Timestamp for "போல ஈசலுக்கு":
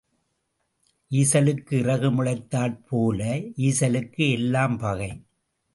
2.89-4.31